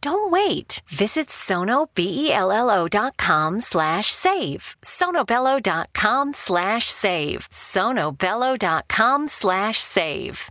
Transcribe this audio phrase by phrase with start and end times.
[0.00, 0.82] Don't wait.
[0.88, 4.76] Visit sonobello.com slash save.
[4.82, 7.48] sonobello.com slash save.
[7.50, 10.50] sonobello.com slash save.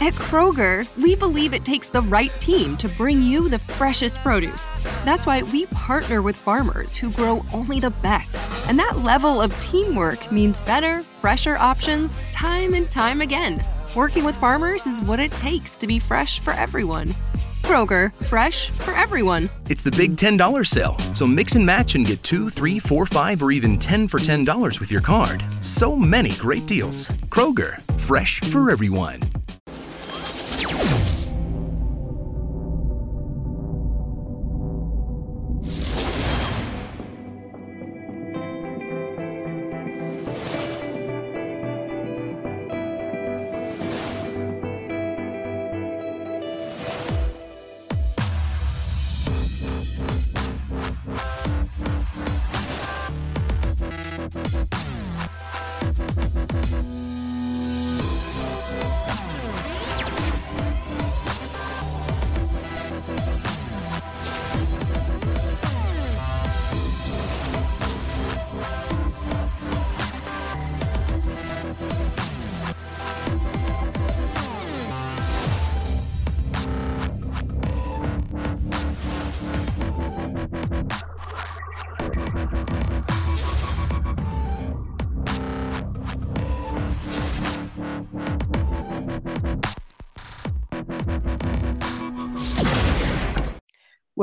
[0.00, 4.72] At Kroger, we believe it takes the right team to bring you the freshest produce.
[5.04, 8.40] That's why we partner with farmers who grow only the best.
[8.68, 13.62] And that level of teamwork means better, fresher options time and time again.
[13.94, 17.14] Working with farmers is what it takes to be fresh for everyone.
[17.64, 19.48] Kroger, fresh for everyone.
[19.70, 23.42] It's the big $10 sale, so mix and match and get two, three, four, five,
[23.42, 25.42] or even 10 for $10 with your card.
[25.62, 27.08] So many great deals.
[27.30, 29.20] Kroger, fresh for everyone.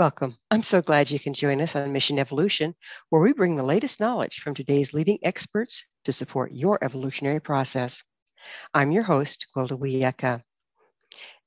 [0.01, 0.35] Welcome.
[0.49, 2.73] I'm so glad you can join us on Mission Evolution,
[3.11, 8.01] where we bring the latest knowledge from today's leading experts to support your evolutionary process.
[8.73, 10.41] I'm your host, Gwilda Wiyaka.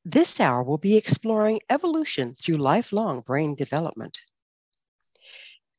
[0.05, 4.21] This hour we'll be exploring evolution through lifelong brain development.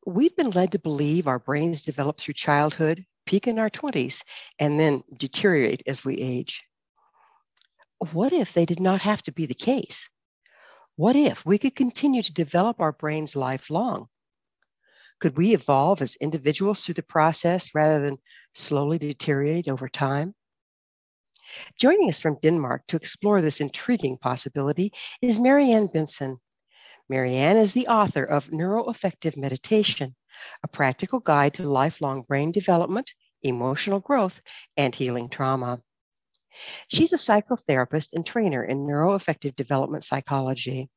[0.06, 4.26] We've been led to believe our brains develop through childhood, peak in our 20s,
[4.60, 6.62] and then deteriorate as we age.
[8.12, 10.10] What if they did not have to be the case?
[10.98, 14.08] What if we could continue to develop our brains lifelong?
[15.20, 18.18] Could we evolve as individuals through the process rather than
[18.54, 20.36] slowly deteriorate over time?
[21.78, 26.38] Joining us from Denmark to explore this intriguing possibility is Marianne Bentzen.
[27.10, 30.16] Marianne is the author of Neuroaffective Meditation,
[30.64, 33.14] a practical guide to lifelong brain development,
[33.44, 34.42] emotional growth,
[34.78, 35.82] and healing trauma.
[36.88, 40.90] She's a psychotherapist and trainer in neuroaffective development psychology.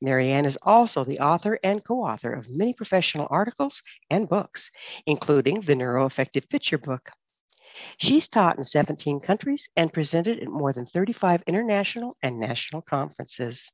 [0.00, 4.70] Marianne is also the author and co author of many professional articles and books,
[5.06, 7.10] including the Neuroaffective Picture Book.
[7.96, 13.72] She's taught in 17 countries and presented at more than 35 international and national conferences.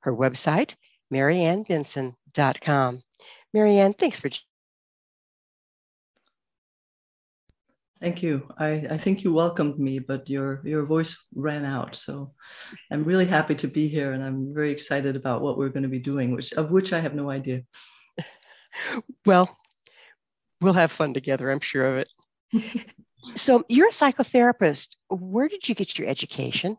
[0.00, 0.74] Her website,
[1.12, 3.02] mariannebentzen.com.
[3.52, 4.30] Marianne, thanks for
[8.00, 8.48] Thank you.
[8.56, 11.94] I, I think you welcomed me, but your your voice ran out.
[11.94, 12.32] So
[12.90, 15.88] I'm really happy to be here, and I'm very excited about what we're going to
[15.88, 17.62] be doing, which of which I have no idea.
[19.26, 19.50] Well,
[20.60, 21.50] we'll have fun together.
[21.50, 22.94] I'm sure of it.
[23.34, 24.96] so you're a psychotherapist.
[25.08, 26.76] Where did you get your education?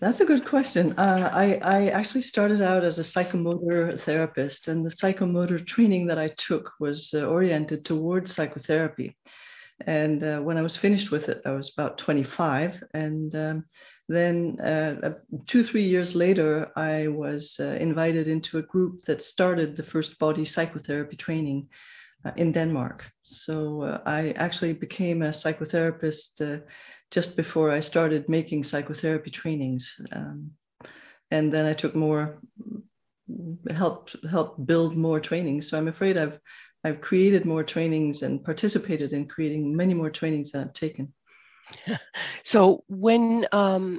[0.00, 0.92] That's a good question.
[0.98, 6.18] Uh, I, I actually started out as a psychomotor therapist, and the psychomotor training that
[6.18, 9.16] I took was uh, oriented towards psychotherapy.
[9.86, 12.82] And uh, when I was finished with it, I was about 25.
[12.94, 13.64] And um,
[14.08, 15.14] then, uh,
[15.46, 20.18] two, three years later, I was uh, invited into a group that started the first
[20.18, 21.68] body psychotherapy training
[22.24, 23.04] uh, in Denmark.
[23.22, 26.62] So I actually became a psychotherapist
[27.10, 30.00] just before I started making psychotherapy trainings.
[30.12, 30.52] Um,
[31.30, 32.40] and then I took more
[33.70, 35.68] help help build more trainings.
[35.68, 36.38] So I'm afraid I've
[36.84, 41.12] I've created more trainings and participated in creating many more trainings than I've taken.
[42.44, 43.98] so when um,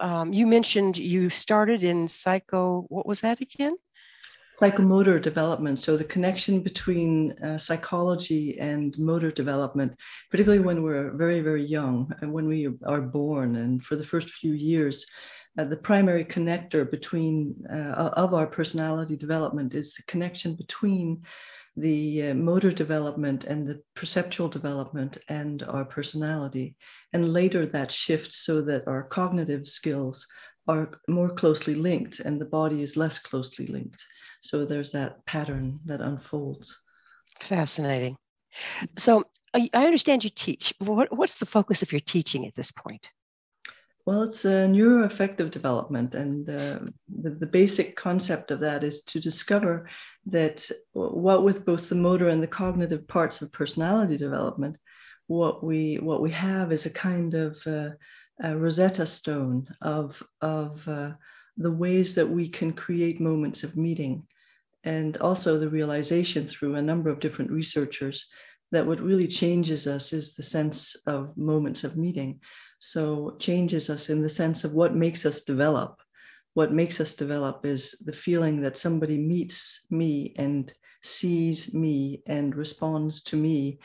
[0.00, 3.76] um, you mentioned you started in psycho, what was that again?
[4.58, 5.78] Psychomotor development.
[5.78, 9.92] So the connection between uh, psychology and motor development,
[10.30, 14.30] particularly when we're very, very young and when we are born, and for the first
[14.30, 15.04] few years,
[15.58, 21.22] uh, the primary connector between uh, of our personality development is the connection between
[21.76, 26.76] the uh, motor development and the perceptual development and our personality.
[27.12, 30.26] And later that shifts so that our cognitive skills
[30.66, 34.02] are more closely linked and the body is less closely linked.
[34.46, 36.78] So there's that pattern that unfolds.
[37.40, 38.16] Fascinating.
[38.96, 40.74] So I understand you teach.
[40.78, 43.10] What, what's the focus of your teaching at this point?
[44.04, 46.78] Well, it's a neuroaffective development, and uh,
[47.08, 49.88] the, the basic concept of that is to discover
[50.26, 54.78] that what with both the motor and the cognitive parts of personality development,
[55.26, 57.90] what we what we have is a kind of uh,
[58.42, 61.12] a Rosetta Stone of of uh,
[61.56, 64.24] the ways that we can create moments of meeting,
[64.86, 68.26] and also the realization through a number of different researchers
[68.72, 72.40] that what really changes us is the sense of moments of meeting.
[72.78, 76.00] So changes us in the sense of what makes us develop
[76.56, 80.72] what makes us develop is the feeling that somebody meets me and
[81.02, 83.78] sees me and responds to me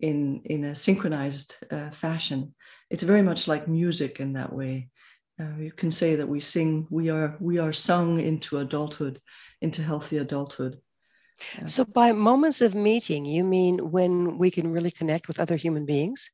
[0.00, 2.52] in, in a synchronized uh, fashion.
[2.90, 4.88] It's very much like music in that way.
[5.38, 9.20] Uh, you can say that we sing, we are, we are sung into adulthood,
[9.60, 10.78] into healthy adulthood.
[11.66, 15.84] So, by moments of meeting, you mean when we can really connect with other human
[15.84, 16.30] beings?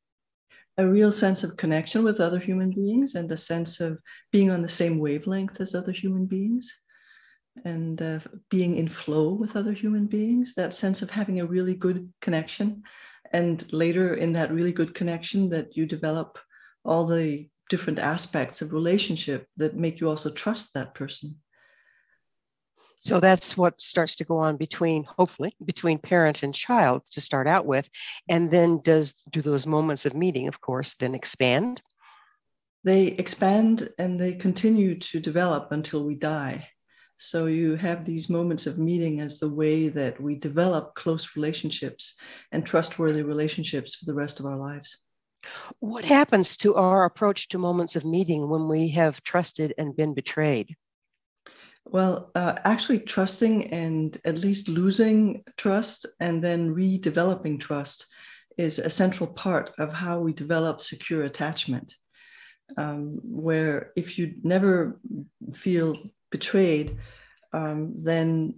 [0.77, 3.99] a real sense of connection with other human beings and a sense of
[4.31, 6.81] being on the same wavelength as other human beings
[7.63, 8.19] and uh,
[8.49, 12.81] being in flow with other human beings that sense of having a really good connection
[13.31, 16.39] and later in that really good connection that you develop
[16.83, 21.35] all the different aspects of relationship that make you also trust that person
[23.05, 27.47] so that's what starts to go on between, hopefully, between parent and child to start
[27.47, 27.89] out with.
[28.29, 31.81] And then does do those moments of meeting, of course, then expand?
[32.85, 36.69] They expand and they continue to develop until we die.
[37.17, 42.15] So you have these moments of meeting as the way that we develop close relationships
[42.53, 44.97] and trustworthy relationships for the rest of our lives.
[45.79, 50.13] What happens to our approach to moments of meeting when we have trusted and been
[50.13, 50.75] betrayed?
[51.85, 58.07] Well, uh, actually, trusting and at least losing trust and then redeveloping trust
[58.57, 61.95] is a central part of how we develop secure attachment.
[62.77, 64.99] Um, where if you never
[65.53, 65.97] feel
[66.31, 66.97] betrayed,
[67.51, 68.53] um, then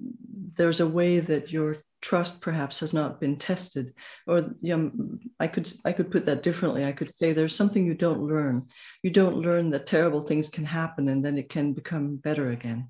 [0.56, 3.94] there's a way that your trust perhaps has not been tested
[4.28, 4.92] or you know,
[5.40, 8.56] i could i could put that differently i could say there's something you don't learn
[9.02, 12.82] you don't learn that terrible things can happen and then it can become better again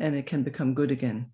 [0.00, 1.26] and it can become good again.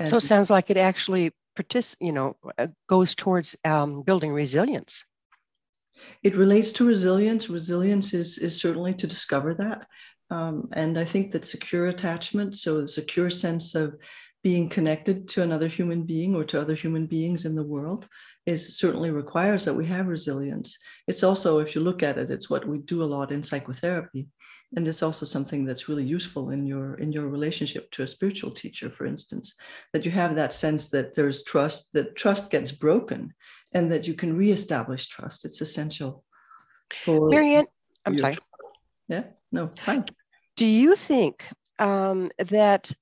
[0.00, 4.32] And so it sounds like it actually partic- you know, uh, goes towards um, building
[4.32, 5.04] resilience.
[6.22, 7.48] It relates to resilience.
[7.48, 9.86] Resilience is, is certainly to discover that.
[10.30, 13.96] Um, and I think that secure attachment, so a secure sense of
[14.42, 18.06] being connected to another human being or to other human beings in the world,
[18.46, 20.78] is certainly requires that we have resilience.
[21.06, 24.28] It's also, if you look at it, it's what we do a lot in psychotherapy.
[24.76, 28.50] And it's also something that's really useful in your in your relationship to a spiritual
[28.50, 29.54] teacher for instance
[29.94, 33.32] that you have that sense that there's trust that trust gets broken
[33.72, 35.46] and that you can reestablish trust.
[35.46, 36.22] It's essential
[36.92, 37.66] for marianne
[38.04, 38.36] i'm sorry.
[39.08, 40.04] Yeah no fine.
[40.56, 41.46] Do you think
[41.78, 42.92] um, that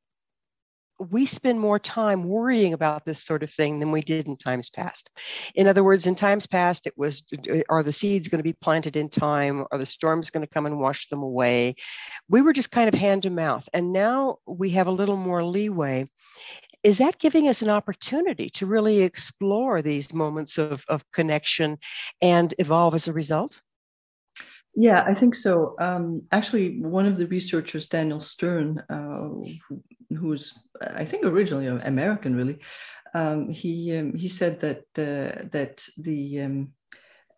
[0.99, 4.71] we spend more time worrying about this sort of thing than we did in times
[4.71, 5.11] past.
[5.55, 7.25] In other words, in times past, it was
[7.69, 9.65] are the seeds going to be planted in time?
[9.71, 11.75] Are the storms going to come and wash them away?
[12.29, 13.69] We were just kind of hand to mouth.
[13.73, 16.07] And now we have a little more leeway.
[16.83, 21.79] Is that giving us an opportunity to really explore these moments of, of connection
[22.23, 23.61] and evolve as a result?
[24.79, 25.75] Yeah, I think so.
[25.79, 29.29] Um, actually, one of the researchers, Daniel Stern, uh,
[30.15, 30.53] who's
[30.83, 32.59] I think originally American, really,
[33.15, 36.73] um, he um, he said that uh, that the um,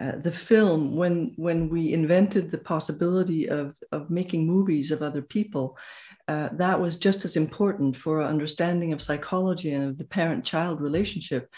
[0.00, 5.23] uh, the film when when we invented the possibility of of making movies of other
[5.23, 5.78] people,
[6.26, 10.80] uh, that was just as important for our understanding of psychology and of the parent-child
[10.80, 11.49] relationship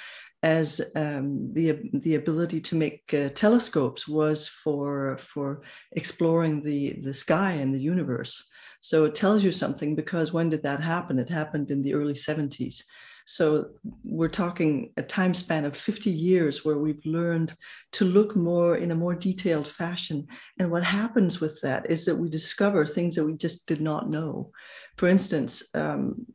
[0.42, 7.12] as um, the, the ability to make uh, telescopes was for, for exploring the, the
[7.12, 8.49] sky and the universe.
[8.80, 11.18] So it tells you something because when did that happen?
[11.18, 12.82] It happened in the early 70s.
[13.26, 13.68] So
[14.02, 17.54] we're talking a time span of 50 years where we've learned
[17.92, 20.26] to look more in a more detailed fashion.
[20.59, 24.11] And what happens with that is that we discover things that we just did not
[24.11, 24.50] know.
[24.97, 26.26] For instance, um,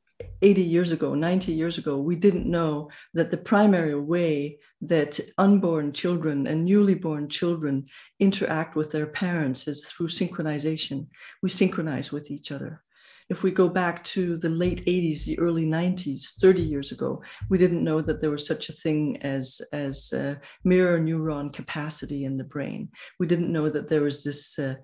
[0.41, 5.91] 80 years ago, 90 years ago, we didn't know that the primary way that unborn
[5.91, 7.85] children and newly born children
[8.19, 11.07] interact with their parents is through synchronization.
[11.41, 12.81] We synchronize with each other.
[13.27, 17.57] If we go back to the late 80s, the early 90s, 30 years ago, we
[17.57, 22.37] didn't know that there was such a thing as, as uh, mirror neuron capacity in
[22.37, 22.89] the brain.
[23.19, 24.59] We didn't know that there was this.
[24.59, 24.75] Uh,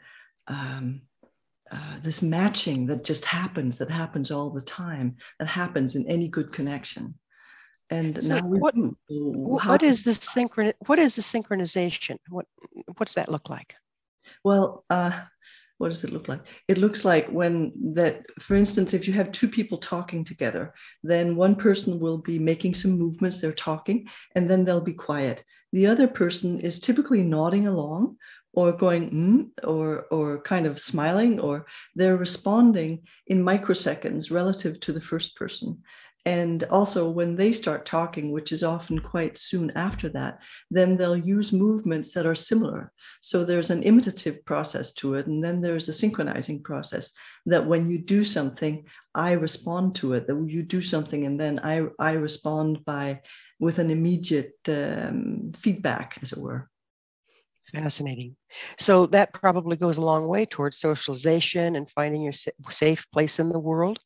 [0.47, 1.03] um,
[1.71, 6.27] uh, this matching that just happens, that happens all the time, that happens in any
[6.27, 7.15] good connection.
[7.89, 8.75] And so now what,
[9.07, 10.73] what is the synchron?
[10.87, 12.17] What is the synchronization?
[12.29, 12.45] What
[12.97, 13.75] what's that look like?
[14.45, 15.11] Well, uh,
[15.77, 16.41] what does it look like?
[16.67, 20.73] It looks like when that, for instance, if you have two people talking together,
[21.03, 25.43] then one person will be making some movements, they're talking, and then they'll be quiet.
[25.73, 28.17] The other person is typically nodding along
[28.53, 31.65] or going mm, or or kind of smiling or
[31.95, 35.81] they're responding in microseconds relative to the first person.
[36.23, 40.37] And also when they start talking which is often quite soon after that
[40.69, 42.91] then they'll use movements that are similar.
[43.21, 47.11] So there's an imitative process to it and then there's a synchronizing process
[47.47, 50.27] that when you do something i respond to it.
[50.27, 53.21] That you do something and then i i respond by
[53.59, 56.70] with an immediate um, feedback as it were
[57.73, 58.35] Fascinating.
[58.77, 63.49] So that probably goes a long way towards socialization and finding your safe place in
[63.49, 63.99] the world.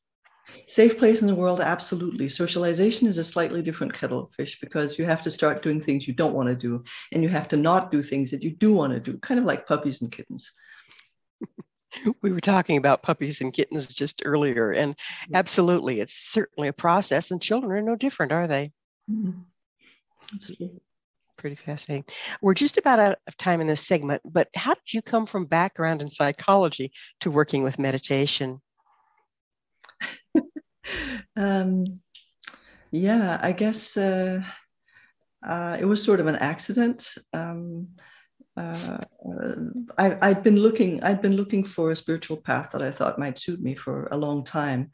[0.67, 2.29] Safe place in the world, absolutely.
[2.29, 6.07] Socialization is a slightly different kettle of fish because you have to start doing things
[6.07, 8.71] you don't want to do, and you have to not do things that you do
[8.71, 10.51] want to do, kind of like puppies and kittens.
[12.21, 14.95] we were talking about puppies and kittens just earlier, and
[15.33, 18.71] absolutely, it's certainly a process, and children are no different, are they?
[19.09, 19.41] Mm-hmm
[21.45, 22.05] pretty fascinating.
[22.41, 25.45] We're just about out of time in this segment, but how did you come from
[25.45, 28.63] background in psychology to working with meditation?
[31.37, 31.99] um,
[32.89, 34.41] yeah, I guess uh,
[35.45, 37.13] uh, it was sort of an accident.
[37.31, 37.89] Um,
[38.57, 38.97] uh,
[39.99, 41.03] I, I'd been looking.
[41.03, 44.17] I'd been looking for a spiritual path that I thought might suit me for a
[44.17, 44.89] long time,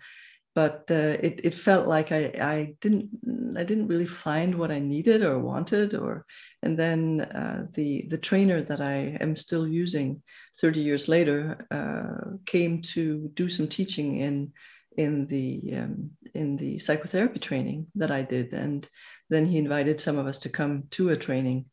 [0.53, 3.09] but uh, it, it felt like I, I didn't
[3.57, 6.25] I didn't really find what I needed or wanted or
[6.61, 10.21] and then uh, the the trainer that I am still using
[10.59, 14.51] 30 years later uh, came to do some teaching in
[14.97, 18.87] in the um, in the psychotherapy training that I did and
[19.29, 21.65] then he invited some of us to come to a training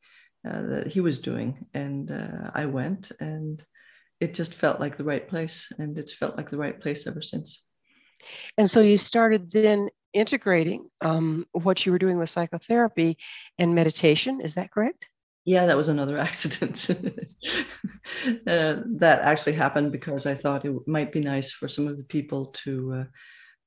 [0.48, 3.62] uh, that he was doing and uh, I went and
[4.20, 7.22] it just felt like the right place and it's felt like the right place ever
[7.22, 7.67] since.
[8.56, 13.18] And so you started then integrating um, what you were doing with psychotherapy
[13.58, 14.40] and meditation.
[14.40, 15.08] Is that correct?
[15.44, 16.88] Yeah, that was another accident.
[16.90, 16.96] uh,
[18.46, 22.46] that actually happened because I thought it might be nice for some of the people
[22.64, 23.04] to uh,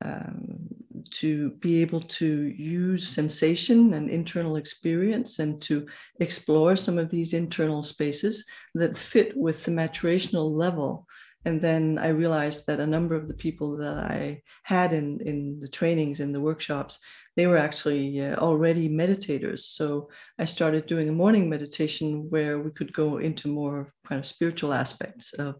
[0.03, 0.67] um,
[1.11, 5.85] to be able to use sensation and internal experience and to
[6.19, 11.05] explore some of these internal spaces that fit with the maturational level
[11.45, 15.59] and then I realized that a number of the people that I had in in
[15.59, 16.99] the trainings and the workshops,
[17.35, 19.61] they were actually uh, already meditators.
[19.61, 24.25] So I started doing a morning meditation where we could go into more kind of
[24.25, 25.55] spiritual aspects of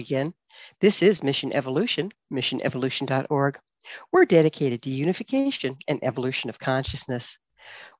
[0.00, 0.34] Again.
[0.80, 3.58] This is Mission Evolution, missionevolution.org.
[4.10, 7.38] We're dedicated to unification and evolution of consciousness.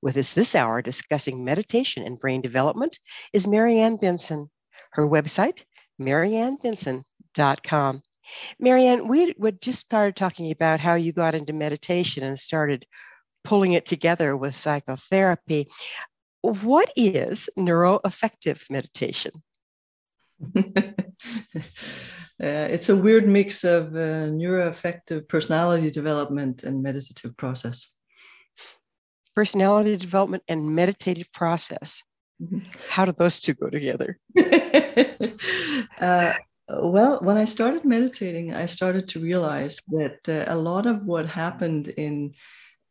[0.00, 2.98] With us this hour discussing meditation and brain development
[3.34, 4.48] is Marianne Bentzen.
[4.92, 5.64] Her website,
[6.00, 8.02] mariannebentzen.com.
[8.58, 12.86] Marianne, we would just started talking about how you got into meditation and started
[13.44, 15.68] pulling it together with psychotherapy.
[16.40, 19.42] What is neuroaffective meditation?
[20.56, 20.62] uh,
[22.38, 27.94] it's a weird mix of uh, neuroaffective personality development and meditative process.
[29.34, 32.02] Personality development and meditative process.
[32.42, 32.58] Mm-hmm.
[32.88, 34.18] How do those two go together?
[36.00, 36.32] uh,
[36.68, 41.26] well, when I started meditating, I started to realize that uh, a lot of what
[41.26, 42.34] happened in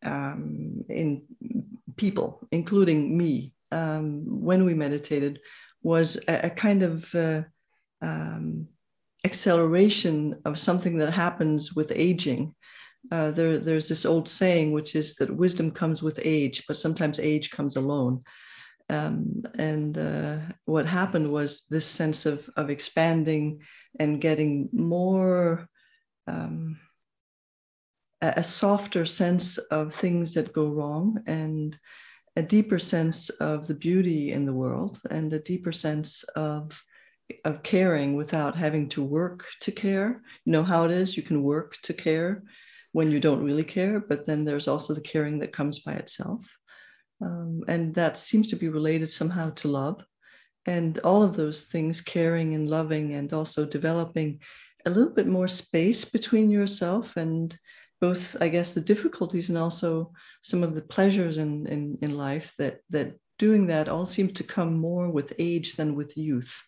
[0.03, 1.23] um, in
[1.97, 5.39] people, including me, um, when we meditated,
[5.81, 7.43] was a, a kind of uh,
[8.01, 8.67] um,
[9.25, 12.55] acceleration of something that happens with aging.
[13.11, 17.19] Uh, there, there's this old saying, which is that wisdom comes with age, but sometimes
[17.19, 18.23] age comes alone.
[18.89, 23.61] Um, and uh, what happened was this sense of, of expanding
[23.99, 25.67] and getting more
[26.25, 26.79] um,
[28.21, 31.77] a, a, softer sense of things that go wrong and
[32.39, 36.81] a deeper sense of the beauty in the world and a deeper sense of
[37.43, 40.23] of caring without having to work to care.
[40.45, 42.43] You know how it is you can work to care
[42.93, 46.41] when you don't really care but then there's also the caring that comes by itself.
[47.21, 49.97] Um, and that seems to be related somehow to love.
[50.65, 54.39] And all of those things caring and loving and also developing
[54.85, 57.57] a little bit more space between yourself and
[58.01, 62.53] both i guess the difficulties and also some of the pleasures in in, in life
[62.57, 66.61] that that doing that all seems to come more with age than with youth.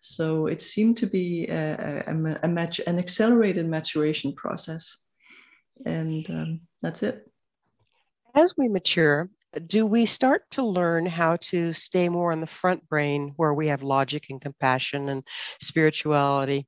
[0.00, 4.96] So it seemed to be a, a, a match an accelerated maturation process.
[5.84, 7.28] And um, that's it.
[8.34, 9.28] As we mature
[9.66, 13.68] do we start to learn how to stay more in the front brain where we
[13.68, 15.22] have logic and compassion and
[15.60, 16.66] spirituality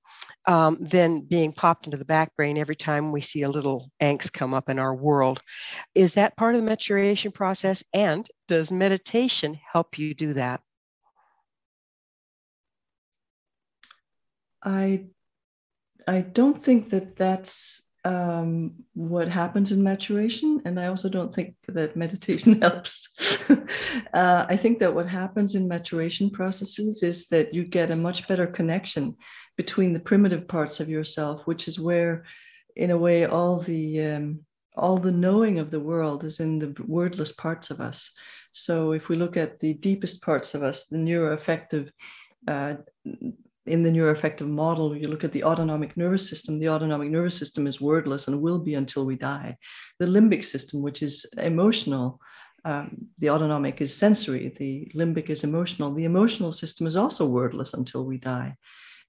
[0.49, 4.33] um, than being popped into the back brain every time we see a little angst
[4.33, 5.41] come up in our world?
[5.95, 7.83] Is that part of the maturation process?
[7.93, 10.61] And does meditation help you do that?
[14.63, 15.07] I
[16.09, 20.63] i don't think that that's um, what happens in maturation.
[20.65, 23.11] And I also don't think that meditation helps.
[24.15, 28.29] uh, I think that what happens in maturation processes is that you get a much
[28.29, 29.17] better connection
[29.57, 32.25] between the primitive parts of yourself, which is where,
[32.77, 34.41] in a way, all the um,
[34.77, 38.13] all the knowing of the world is in the wordless parts of us.
[38.53, 41.91] So if we look at the deepest parts of us, the neuroaffective
[42.47, 42.75] uh,
[43.67, 46.59] in the neuroaffective model, you look at the autonomic nervous system.
[46.59, 49.57] The autonomic nervous system is wordless and will be until we die.
[49.99, 52.21] The limbic system, which is emotional,
[52.65, 55.93] um, the autonomic is sensory, the limbic is emotional.
[55.93, 58.57] The emotional system is also wordless until we die.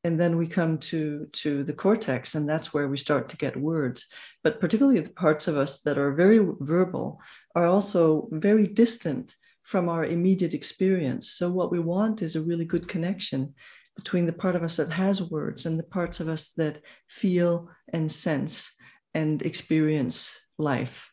[0.03, 3.57] And then we come to, to the cortex, and that's where we start to get
[3.57, 4.05] words.
[4.43, 7.19] But particularly the parts of us that are very verbal
[7.55, 11.31] are also very distant from our immediate experience.
[11.31, 13.53] So, what we want is a really good connection
[13.97, 17.69] between the part of us that has words and the parts of us that feel
[17.91, 18.73] and sense
[19.13, 21.11] and experience life.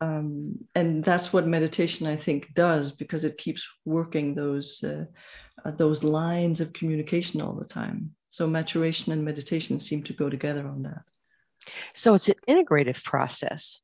[0.00, 5.04] Um, and that's what meditation, I think, does because it keeps working those uh,
[5.64, 8.10] uh, those lines of communication all the time.
[8.30, 11.02] So maturation and meditation seem to go together on that.
[11.94, 13.80] So it's an integrative process.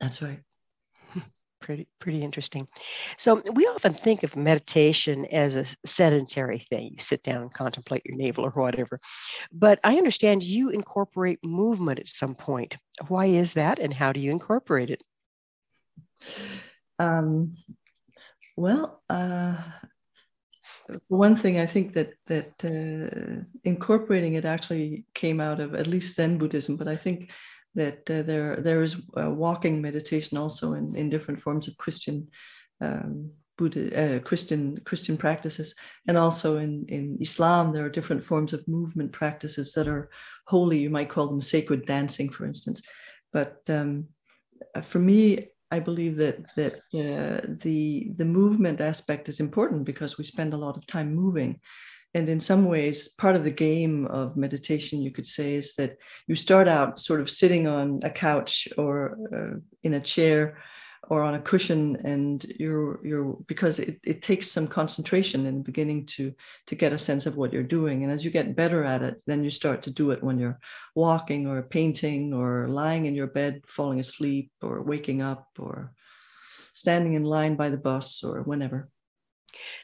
[0.00, 0.40] That's right.
[1.62, 2.66] Pretty, pretty interesting.
[3.16, 6.90] So we often think of meditation as a sedentary thing.
[6.94, 8.98] You sit down and contemplate your navel or whatever.
[9.52, 12.76] But I understand you incorporate movement at some point.
[13.06, 15.02] Why is that, and how do you incorporate it?
[16.98, 17.56] Um,
[18.56, 19.56] well, uh,
[21.06, 26.16] one thing I think that that uh, incorporating it actually came out of at least
[26.16, 27.30] Zen Buddhism, but I think
[27.74, 32.28] that uh, there there is walking meditation also in, in different forms of Christian
[32.80, 35.74] um, Buddha, uh, Christian Christian practices,
[36.08, 40.10] and also in in Islam there are different forms of movement practices that are
[40.46, 40.78] holy.
[40.78, 42.82] You might call them sacred dancing, for instance.
[43.32, 44.08] But um,
[44.82, 50.24] for me, I believe that that uh, the the movement aspect is important because we
[50.24, 51.60] spend a lot of time moving,
[52.14, 55.96] and in some ways, part of the game of meditation, you could say, is that
[56.26, 60.58] you start out sort of sitting on a couch or uh, in a chair
[61.08, 65.64] or on a cushion and you're you're because it, it takes some concentration in the
[65.64, 66.32] beginning to
[66.66, 68.04] to get a sense of what you're doing.
[68.04, 70.60] And as you get better at it then you start to do it when you're
[70.94, 75.92] walking or painting or lying in your bed falling asleep or waking up or
[76.72, 78.88] standing in line by the bus or whenever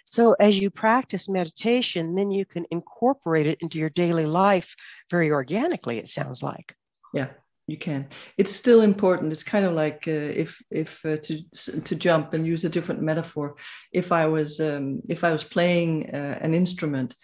[0.05, 4.75] so as you practice meditation then you can incorporate it into your daily life
[5.11, 6.75] very organically it sounds like.
[7.15, 7.29] Yeah
[7.69, 8.09] you can.
[8.39, 9.31] It's still important.
[9.31, 13.03] It's kind of like uh, if if uh, to to jump and use a different
[13.03, 13.57] metaphor.
[13.93, 17.15] If i was um, if i was playing uh, an instrument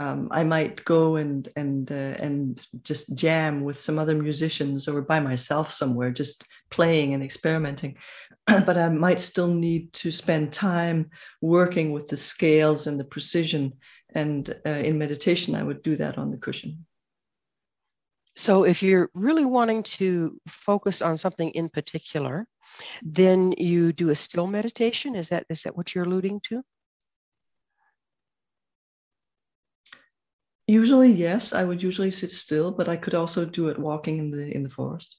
[0.00, 5.00] um, i might go and and uh, and just jam with some other musicians or
[5.02, 7.96] by myself somewhere just playing and experimenting
[8.46, 13.72] but i might still need to spend time working with the scales and the precision
[14.14, 16.86] and uh, in meditation i would do that on the cushion
[18.36, 22.46] so if you're really wanting to focus on something in particular,
[23.02, 25.16] then you do a still meditation.
[25.16, 26.62] Is that is that what you're alluding to?
[30.66, 31.52] Usually, yes.
[31.52, 34.62] I would usually sit still, but I could also do it walking in the in
[34.62, 35.18] the forest.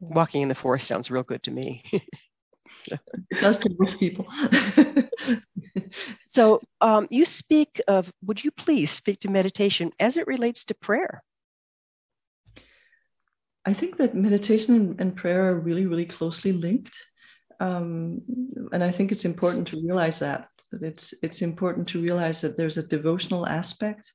[0.00, 1.82] Walking in the forest sounds real good to me.
[2.86, 4.26] it does to most people.
[6.28, 10.74] so um, you speak of, would you please speak to meditation as it relates to
[10.74, 11.22] prayer?
[13.64, 16.98] I think that meditation and prayer are really, really closely linked.
[17.60, 18.20] Um,
[18.72, 20.48] and I think it's important to realize that.
[20.74, 24.12] That it's it's important to realize that there's a devotional aspect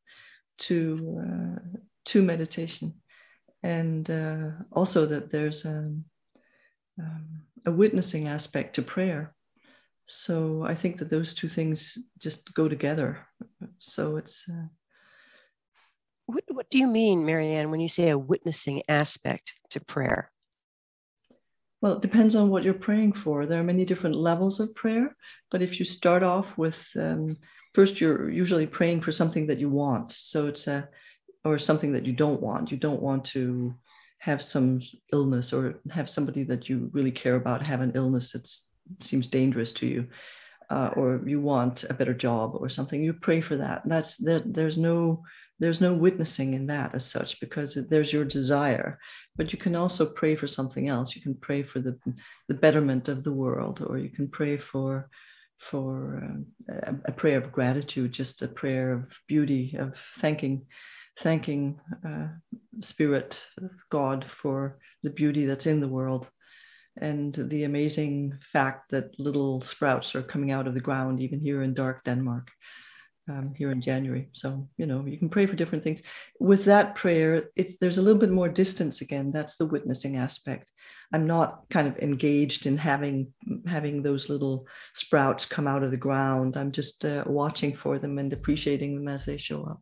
[0.59, 2.93] to uh, to meditation,
[3.63, 5.93] and uh, also that there's a,
[6.99, 9.33] um, a witnessing aspect to prayer.
[10.05, 13.27] So I think that those two things just go together.
[13.77, 14.67] So it's uh,
[16.25, 20.31] what, what do you mean, Marianne, when you say a witnessing aspect to prayer?
[21.81, 23.45] Well, it depends on what you're praying for.
[23.45, 25.15] There are many different levels of prayer,
[25.49, 27.37] but if you start off with um,
[27.73, 30.11] first, you're usually praying for something that you want.
[30.11, 30.89] So it's a,
[31.45, 32.71] or something that you don't want.
[32.71, 33.73] You don't want to
[34.19, 34.81] have some
[35.13, 38.49] illness or have somebody that you really care about have an illness that
[39.01, 40.07] seems dangerous to you.
[40.69, 43.81] Uh, or you want a better job or something, you pray for that.
[43.85, 45.23] That's there, there's no
[45.59, 48.97] there's no witnessing in that as such because there's your desire.
[49.35, 51.15] But you can also pray for something else.
[51.15, 51.99] You can pray for the
[52.47, 55.09] the betterment of the world or you can pray for
[55.57, 56.23] for
[56.71, 60.65] uh, a, a, prayer of gratitude just a prayer of beauty of thanking
[61.19, 62.27] thanking uh,
[62.79, 63.45] spirit
[63.89, 66.29] god for the beauty that's in the world.
[67.01, 71.61] And the amazing fact that little sprouts are coming out of the ground even here
[71.63, 72.51] in dark denmark
[73.29, 74.29] um, here in January.
[74.33, 76.01] So you know you can pray for different things.
[76.39, 79.31] With that prayer, it's there's a little bit more distance again.
[79.31, 80.71] That's the witnessing aspect.
[81.13, 83.33] I'm not kind of engaged in having
[83.67, 86.57] having those little sprouts come out of the ground.
[86.57, 89.81] I'm just uh, watching for them and appreciating them as they show up.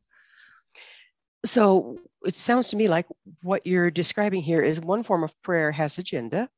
[1.45, 3.05] So it sounds to me like
[3.41, 6.49] what you're describing here is one form of prayer has agenda,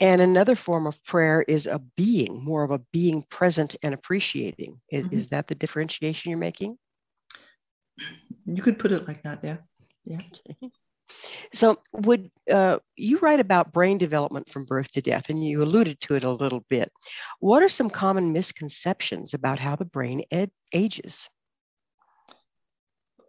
[0.00, 4.80] and another form of prayer is a being, more of a being present and appreciating.
[4.90, 5.14] Is, mm-hmm.
[5.14, 6.78] is that the differentiation you're making?
[8.46, 9.56] You could put it like that, yeah.
[10.04, 10.18] Yeah.
[10.18, 10.70] Okay.
[11.52, 16.00] So, would uh, you write about brain development from birth to death, and you alluded
[16.00, 16.90] to it a little bit?
[17.40, 21.28] What are some common misconceptions about how the brain ed- ages?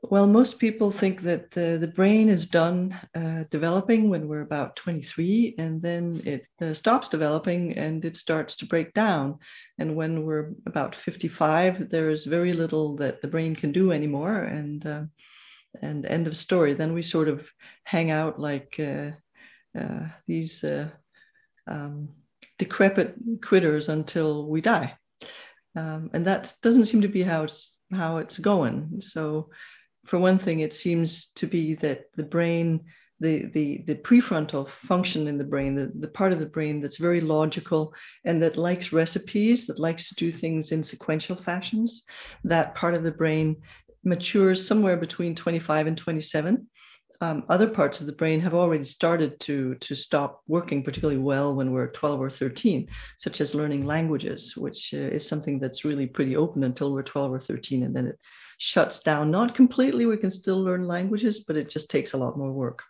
[0.10, 4.76] Well, most people think that the, the brain is done uh, developing when we're about
[4.76, 9.40] 23, and then it uh, stops developing and it starts to break down.
[9.80, 14.44] And when we're about 55, there is very little that the brain can do anymore,
[14.44, 15.04] and uh,
[15.82, 16.74] and end of story.
[16.74, 17.48] Then we sort of
[17.84, 19.12] hang out like uh,
[19.78, 20.90] uh, these uh,
[21.68, 22.10] um,
[22.60, 24.98] decrepit critters until we die,
[25.76, 29.02] um, and that doesn't seem to be how it's how it's going.
[29.02, 29.50] So
[30.06, 32.82] for one thing, it seems to be that the brain,
[33.20, 36.98] the, the, the prefrontal function in the brain, the, the part of the brain that's
[36.98, 42.04] very logical and that likes recipes, that likes to do things in sequential fashions,
[42.44, 43.58] that part of the brain
[44.04, 46.68] matures somewhere between 25 and 27.
[47.22, 51.56] Um, other parts of the brain have already started to, to stop working particularly well
[51.56, 52.88] when we're 12 or 13,
[53.18, 57.32] such as learning languages, which uh, is something that's really pretty open until we're 12
[57.32, 58.20] or 13, and then it
[58.58, 59.32] shuts down.
[59.32, 62.84] Not completely, we can still learn languages, but it just takes a lot more work.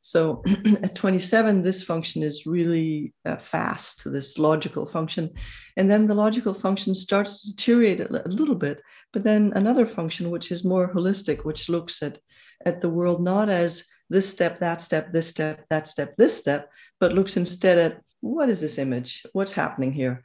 [0.00, 0.42] So
[0.82, 5.30] at 27, this function is really uh, fast, this logical function.
[5.76, 8.80] And then the logical function starts to deteriorate a, little bit.
[9.12, 12.18] But then another function, which is more holistic, which looks at,
[12.64, 16.70] at the world not as this step, that step, this step, that step, this step,
[16.98, 19.24] but looks instead at what is this image?
[19.32, 20.22] What's happening here?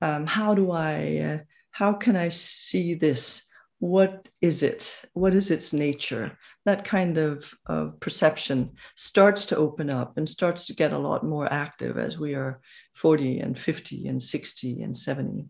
[0.00, 1.38] Um, how do I, uh,
[1.70, 3.44] how can I see this?
[3.78, 5.02] What is it?
[5.12, 6.36] What is its nature?
[6.64, 11.24] That kind of, of perception starts to open up and starts to get a lot
[11.24, 12.60] more active as we are
[12.94, 15.46] 40 and 50 and 60 and 70.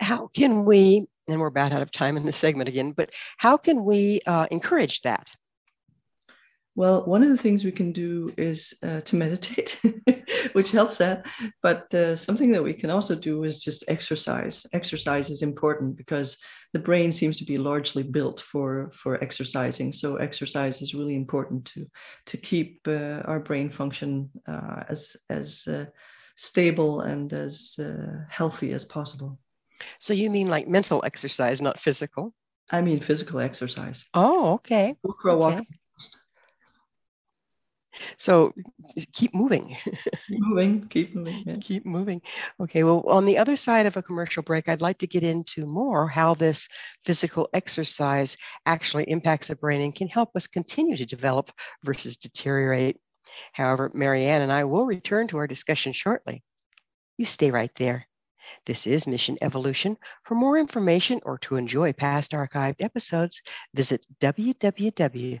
[0.00, 3.56] How can we, and we're about out of time in this segment again, but how
[3.56, 5.30] can we uh, encourage that?
[6.76, 9.80] Well, one of the things we can do is uh, to meditate,
[10.52, 11.24] which helps that.
[11.62, 14.66] But uh, something that we can also do is just exercise.
[14.74, 16.36] Exercise is important because
[16.74, 19.94] the brain seems to be largely built for for exercising.
[19.94, 21.86] So exercise is really important to
[22.26, 25.86] to keep uh, our brain function uh, as as uh,
[26.36, 29.38] stable and as uh, healthy as possible.
[29.98, 32.34] So you mean like mental exercise, not physical?
[32.70, 34.04] I mean physical exercise.
[34.12, 34.94] Oh, okay.
[35.02, 35.64] Go for a walk
[38.18, 38.52] so
[39.12, 39.76] keep moving.
[39.84, 41.42] keep moving, keep moving.
[41.46, 41.56] Yeah.
[41.60, 42.22] Keep moving.
[42.60, 45.66] Okay, well, on the other side of a commercial break, I'd like to get into
[45.66, 46.68] more how this
[47.04, 51.50] physical exercise actually impacts the brain and can help us continue to develop
[51.84, 52.98] versus deteriorate.
[53.52, 56.42] However, Marianne and I will return to our discussion shortly.
[57.18, 58.06] You stay right there.
[58.64, 59.96] This is Mission Evolution.
[60.24, 63.42] For more information or to enjoy past archived episodes,
[63.74, 65.40] visit www.mission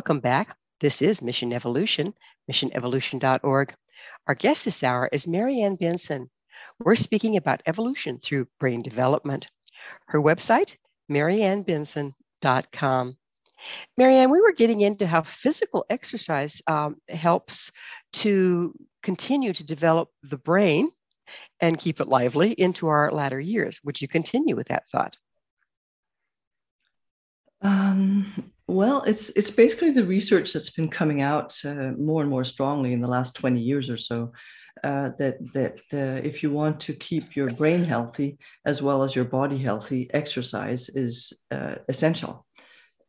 [0.00, 0.56] Welcome back.
[0.80, 2.14] This is Mission Evolution,
[2.50, 3.74] missionevolution.org.
[4.26, 6.30] Our guest this hour is Marianne Bentzen.
[6.78, 9.50] We're speaking about evolution through brain development.
[10.06, 10.78] Her website,
[11.12, 13.18] mariannebentzen.com.
[13.98, 17.70] Marianne, we were getting into how physical exercise um, helps
[18.14, 20.88] to continue to develop the brain
[21.60, 23.78] and keep it lively into our latter years.
[23.84, 25.18] Would you continue with that thought?
[27.60, 32.44] Um, well, it's it's basically the research that's been coming out uh, more and more
[32.44, 34.32] strongly in the last 20 years or so.
[34.82, 39.14] Uh, that that uh, if you want to keep your brain healthy as well as
[39.14, 42.46] your body healthy, exercise is uh, essential.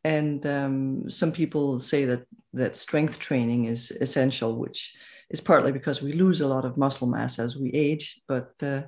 [0.04, 4.94] And um, some people say that that strength training is essential, which
[5.30, 8.82] is partly because we lose a lot of muscle mass as we age, but uh,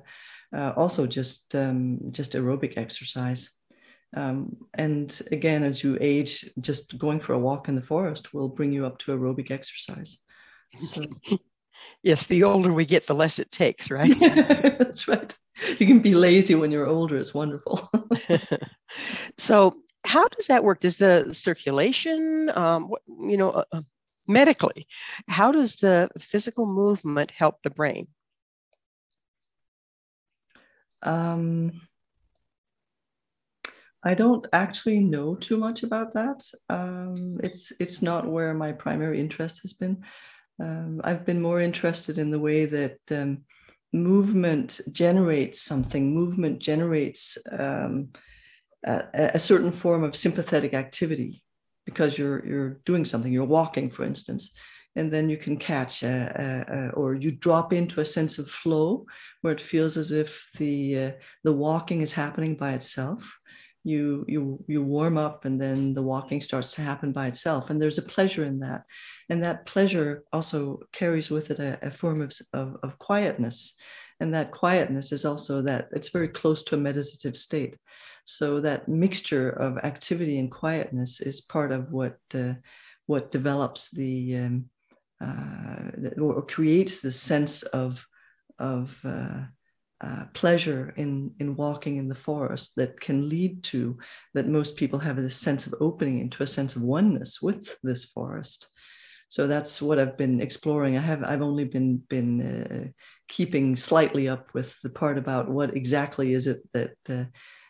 [0.55, 3.51] uh, also just um, just aerobic exercise.
[4.15, 8.47] Um, and again, as you age, just going for a walk in the forest will
[8.47, 10.19] bring you up to aerobic exercise.
[10.79, 11.03] So.
[12.03, 14.17] yes, the older we get, the less it takes, right?
[14.19, 15.35] That's right.
[15.77, 17.17] You can be lazy when you're older.
[17.17, 17.89] It's wonderful.
[19.37, 19.75] so,
[20.05, 20.79] how does that work?
[20.79, 23.81] Does the circulation, um, what, you know, uh, uh
[24.27, 24.87] medically,
[25.27, 28.07] how does the physical movement help the brain?
[31.01, 31.81] Um,
[34.05, 36.43] I don't actually know too much about that.
[36.69, 40.03] Um, it's it's not where my primary interest has been.
[40.61, 43.39] Um, I've been more interested in the way that um,
[43.91, 46.13] movement generates something.
[46.13, 48.09] Movement generates um,
[48.85, 51.43] a, a, certain form of sympathetic activity
[51.85, 53.33] because you're you're doing something.
[53.33, 54.53] You're walking, for instance,
[54.95, 59.07] and then you can catch a, a, or you drop into a sense of flow
[59.41, 61.11] where it feels as if the uh,
[61.43, 63.35] the walking is happening by itself
[63.85, 67.69] you you you warm up and then the walking starts to happen by itself.
[67.69, 68.83] And there's a pleasure in that.
[69.29, 73.75] And that pleasure also carries with it a, a form of, of, of quietness.
[74.19, 77.77] And that quietness is also that it's very close to a meditative state.
[78.23, 82.55] So that mixture of activity and quietness is part of what uh,
[83.05, 84.65] what develops the um,
[85.21, 88.03] uh, or creates the sense of
[88.57, 89.43] of uh,
[90.01, 93.97] uh, pleasure in in walking in the forest that can lead to
[94.33, 98.03] that most people have this sense of opening into a sense of oneness with this
[98.03, 98.67] forest.
[99.29, 100.97] So that's what i've been exploring.
[100.97, 102.87] I have i've only been been uh,
[103.29, 107.25] keeping slightly up with the part about what exactly is it that uh,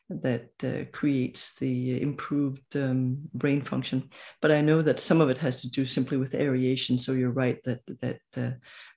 [0.09, 4.09] that uh, creates the improved um, brain function.
[4.41, 6.97] But i know that some of it has to do simply with aeration.
[6.97, 8.51] So you're right that that uh,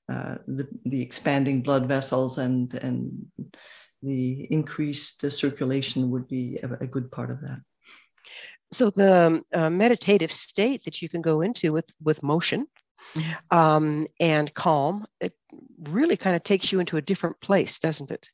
[0.09, 3.27] uh, the, the expanding blood vessels and, and
[4.03, 7.61] the increased circulation would be a, a good part of that.
[8.71, 12.67] So the um, uh, meditative state that you can go into with with motion
[13.15, 13.57] mm-hmm.
[13.57, 15.33] um, and calm, it
[15.85, 18.29] really kind of takes you into a different place, doesn't it?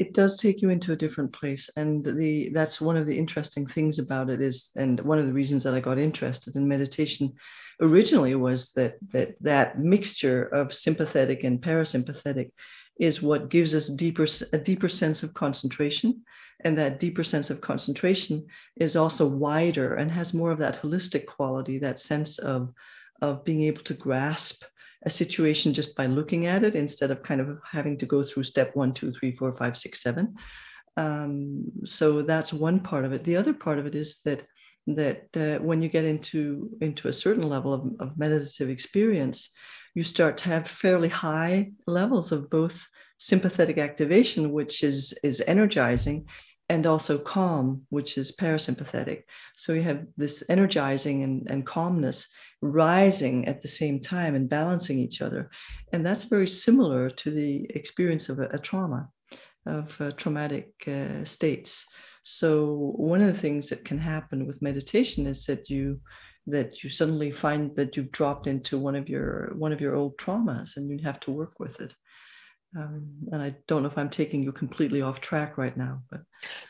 [0.00, 3.66] It does take you into a different place, and the that's one of the interesting
[3.66, 7.34] things about it is, and one of the reasons that I got interested in meditation
[7.82, 12.50] originally was that that that mixture of sympathetic and parasympathetic
[12.98, 16.22] is what gives us deeper a deeper sense of concentration
[16.60, 21.26] and that deeper sense of concentration is also wider and has more of that holistic
[21.26, 22.72] quality that sense of
[23.20, 24.64] of being able to grasp
[25.04, 28.44] a situation just by looking at it instead of kind of having to go through
[28.44, 30.34] step one two three four five six seven.
[30.96, 33.24] Um, so that's one part of it.
[33.24, 34.44] The other part of it is that
[34.86, 39.50] that uh, when you get into into a certain level of, of meditative experience
[39.94, 46.26] you start to have fairly high levels of both sympathetic activation which is is energizing
[46.68, 49.22] and also calm which is parasympathetic.
[49.56, 52.28] So you have this energizing and, and calmness
[52.62, 55.50] rising at the same time and balancing each other
[55.92, 59.08] and that's very similar to the experience of a, a trauma
[59.66, 61.86] of uh, traumatic uh, states
[62.22, 66.00] so one of the things that can happen with meditation is that you
[66.46, 70.16] that you suddenly find that you've dropped into one of your one of your old
[70.16, 71.94] traumas and you have to work with it.
[72.76, 76.20] Um, and I don't know if I'm taking you completely off track right now, but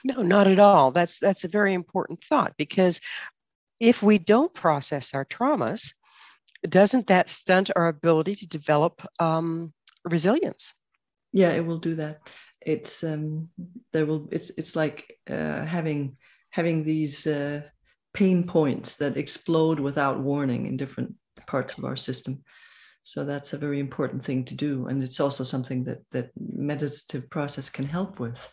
[0.02, 0.92] no, not at all.
[0.92, 3.00] That's that's a very important thought because
[3.80, 5.94] if we don't process our traumas,
[6.68, 9.72] doesn't that stunt our ability to develop um,
[10.04, 10.74] resilience?
[11.32, 12.20] Yeah, it will do that
[12.60, 13.48] it's um,
[13.92, 16.16] there will it's it's like uh, having
[16.50, 17.62] having these uh,
[18.12, 21.14] pain points that explode without warning in different
[21.46, 22.42] parts of our system.
[23.02, 27.30] So that's a very important thing to do, and it's also something that that meditative
[27.30, 28.46] process can help with,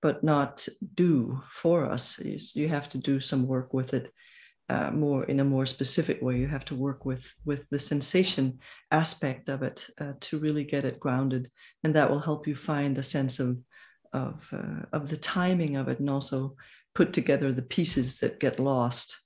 [0.00, 2.18] but not do for us.
[2.20, 4.12] You, you have to do some work with it
[4.68, 6.38] uh, more in a more specific way.
[6.38, 8.58] You have to work with with the sensation
[8.90, 11.50] aspect of it uh, to really get it grounded,
[11.84, 13.58] and that will help you find a sense of
[14.12, 16.56] of uh, of the timing of it, and also
[16.94, 19.18] put together the pieces that get lost.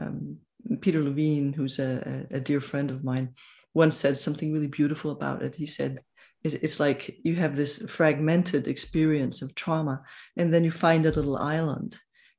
[0.00, 0.38] Um,
[0.80, 3.34] Peter Levine, who's a, a dear friend of mine,
[3.72, 5.54] once said something really beautiful about it.
[5.54, 6.00] He said,
[6.42, 10.02] it's like you have this fragmented experience of trauma,
[10.36, 11.98] and then you find a little island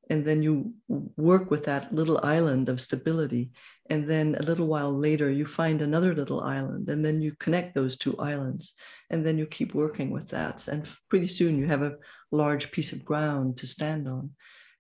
[0.10, 0.74] and then you
[1.17, 3.52] work with that little island of stability.
[3.89, 7.76] And then a little while later you find another little island and then you connect
[7.76, 8.74] those two islands
[9.10, 10.67] and then you keep working with that.
[10.67, 11.98] And pretty soon you have a
[12.32, 14.32] large piece of ground to stand on.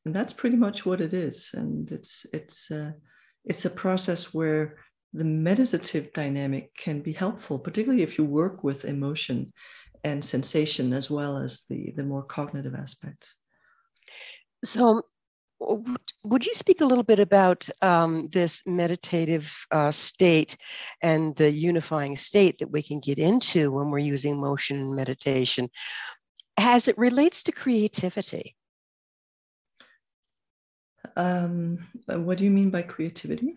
[0.05, 1.51] And that's pretty much what it is.
[1.53, 2.91] And it's it's uh,
[3.43, 4.77] it's a process where
[5.13, 9.53] the meditative dynamic can be helpful particularly if you work with emotion
[10.03, 13.35] and sensation as well as the the more cognitive aspects.
[14.63, 15.03] So
[15.59, 20.57] would you speak a little bit about um, this meditative uh, state
[21.01, 25.69] and the unifying state that we can get into when we're using motion and meditation
[26.57, 28.55] as it relates to creativity?
[31.15, 33.55] Um, what do you mean by creativity?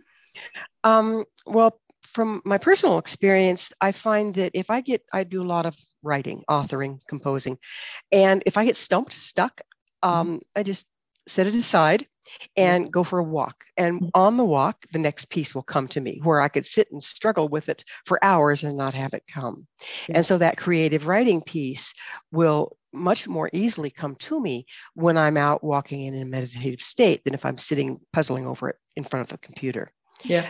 [0.85, 5.45] Um, well, from my personal experience, I find that if I get, I do a
[5.45, 7.59] lot of writing, authoring, composing,
[8.11, 9.61] and if I get stumped, stuck,
[10.03, 10.09] mm-hmm.
[10.09, 10.87] um, I just
[11.27, 12.07] set it aside
[12.57, 13.64] and go for a walk.
[13.77, 14.11] And mm.
[14.14, 17.03] on the walk, the next piece will come to me where I could sit and
[17.03, 19.66] struggle with it for hours and not have it come.
[20.09, 21.93] And so that creative writing piece
[22.31, 27.23] will much more easily come to me when I'm out walking in a meditative state
[27.25, 29.93] than if I'm sitting puzzling over it in front of the computer.
[30.25, 30.49] Yeah.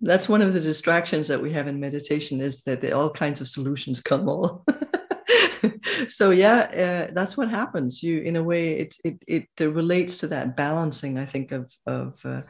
[0.00, 3.48] That's one of the distractions that we have in meditation is that all kinds of
[3.48, 4.64] solutions come all
[6.08, 8.02] so yeah, uh, that's what happens.
[8.02, 11.18] You, in a way, it's it it relates to that balancing.
[11.18, 12.42] I think of of uh,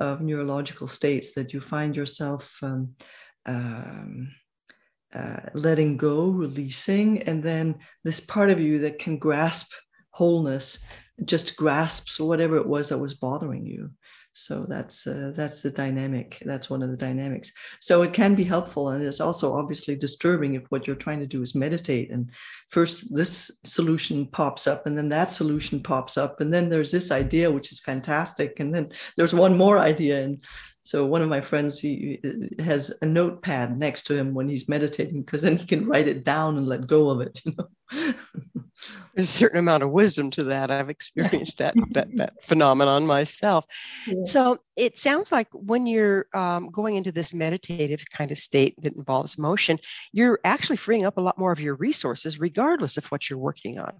[0.00, 2.94] of neurological states that you find yourself um,
[3.46, 4.32] um,
[5.14, 9.72] uh, letting go, releasing, and then this part of you that can grasp
[10.10, 10.78] wholeness
[11.24, 13.90] just grasps whatever it was that was bothering you
[14.34, 17.52] so that's uh, that's the dynamic that's one of the dynamics.
[17.80, 21.26] So it can be helpful and it's also obviously disturbing if what you're trying to
[21.26, 22.30] do is meditate and
[22.70, 27.10] first this solution pops up and then that solution pops up and then there's this
[27.10, 30.42] idea which is fantastic and then there's one more idea and
[30.82, 32.18] so one of my friends he
[32.58, 36.24] has a notepad next to him when he's meditating because then he can write it
[36.24, 38.14] down and let go of it you know
[39.14, 40.70] there's a certain amount of wisdom to that.
[40.70, 43.66] I've experienced that that, that phenomenon myself.
[44.06, 44.24] Yeah.
[44.24, 48.96] So it sounds like when you're um, going into this meditative kind of state that
[48.96, 49.78] involves motion,
[50.12, 53.78] you're actually freeing up a lot more of your resources, regardless of what you're working
[53.78, 53.92] on.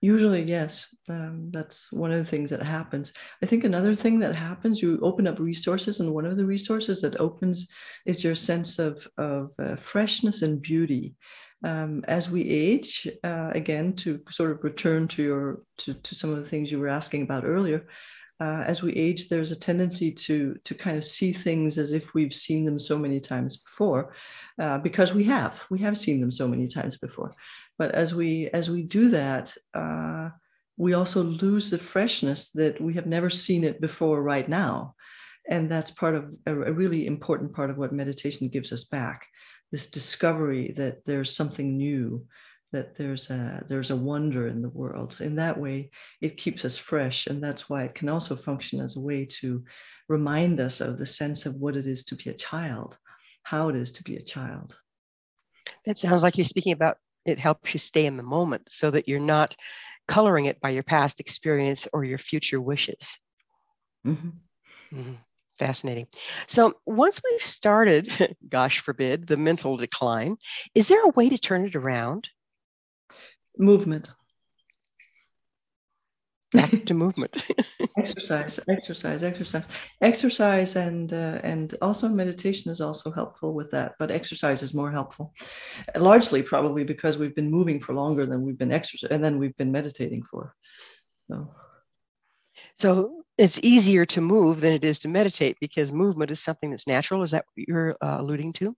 [0.00, 0.94] Usually, yes.
[1.08, 3.12] Um, that's one of the things that happens.
[3.42, 7.00] I think another thing that happens, you open up resources, and one of the resources
[7.02, 7.68] that opens
[8.04, 11.16] is your sense of, of uh, freshness and beauty
[11.66, 16.30] um, as we age, uh, again, to sort of return to your to, to some
[16.30, 17.88] of the things you were asking about earlier,
[18.38, 22.14] uh, as we age, there's a tendency to to kind of see things as if
[22.14, 24.14] we've seen them so many times before,
[24.60, 25.60] uh, because we have.
[25.68, 27.34] We have seen them so many times before.
[27.78, 30.30] But as we as we do that, uh,
[30.76, 34.94] we also lose the freshness that we have never seen it before right now,
[35.48, 39.26] and that's part of a, a really important part of what meditation gives us back
[39.72, 42.26] this discovery that there's something new
[42.72, 45.90] that there's a there's a wonder in the world in that way
[46.20, 49.64] it keeps us fresh and that's why it can also function as a way to
[50.08, 52.98] remind us of the sense of what it is to be a child
[53.44, 54.76] how it is to be a child
[55.84, 59.08] that sounds like you're speaking about it helps you stay in the moment so that
[59.08, 59.56] you're not
[60.06, 63.18] coloring it by your past experience or your future wishes
[64.06, 64.28] mm-hmm.
[64.92, 65.14] Mm-hmm.
[65.58, 66.06] Fascinating.
[66.46, 70.36] So once we've started, gosh forbid, the mental decline,
[70.74, 72.28] is there a way to turn it around?
[73.56, 74.10] Movement.
[76.52, 77.46] Back to movement.
[77.98, 79.64] exercise, exercise, exercise,
[80.00, 83.94] exercise, and uh, and also meditation is also helpful with that.
[83.98, 85.32] But exercise is more helpful,
[85.96, 89.56] largely probably because we've been moving for longer than we've been exercising, and then we've
[89.56, 90.54] been meditating for.
[91.30, 91.54] So.
[92.76, 96.86] So it's easier to move than it is to meditate because movement is something that's
[96.86, 97.22] natural.
[97.22, 98.76] Is that what you're uh, alluding to?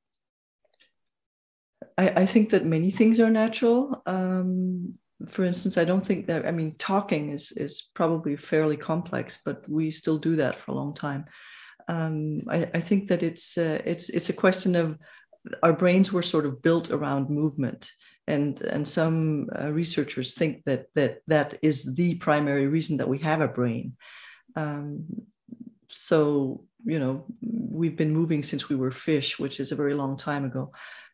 [1.96, 4.02] I, I, think that many things are natural.
[4.06, 4.94] Um,
[5.28, 9.68] for instance, I don't think that, I mean, talking is, is probably fairly complex, but
[9.68, 11.26] we still do that for a long time.
[11.88, 14.98] Um, I, I, think that it's, uh, it's, it's a question of
[15.62, 17.90] our brains were sort of built around movement
[18.28, 23.18] and and some uh, researchers think that that that is the primary reason that we
[23.18, 23.96] have a brain
[24.58, 25.04] um,
[25.88, 30.16] so, you know, we've been moving since we were fish, which is a very long
[30.16, 30.72] time ago.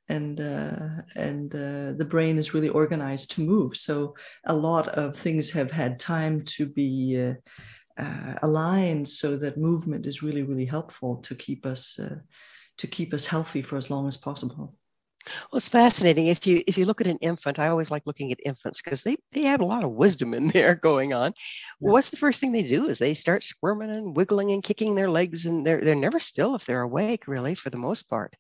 [0.09, 3.75] And uh, and uh, the brain is really organized to move.
[3.75, 4.15] So
[4.45, 7.35] a lot of things have had time to be uh,
[8.03, 12.19] uh aligned, so that movement is really really helpful to keep us uh,
[12.77, 14.75] to keep us healthy for as long as possible.
[15.27, 16.27] Well, it's fascinating.
[16.27, 19.03] If you if you look at an infant, I always like looking at infants because
[19.03, 21.33] they they have a lot of wisdom in there going on.
[21.81, 21.91] Yeah.
[21.93, 25.11] What's the first thing they do is they start squirming and wiggling and kicking their
[25.11, 28.35] legs, and they're they're never still if they're awake, really, for the most part.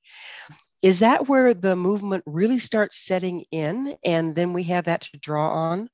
[0.82, 5.18] Is that where the movement really starts setting in, and then we have that to
[5.18, 5.88] draw on